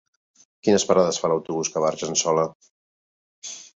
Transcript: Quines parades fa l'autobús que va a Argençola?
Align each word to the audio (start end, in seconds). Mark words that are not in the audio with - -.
Quines 0.67 0.85
parades 0.91 1.21
fa 1.23 1.31
l'autobús 1.31 1.71
que 1.75 1.83
va 1.85 1.91
a 1.93 1.93
Argençola? 1.97 2.47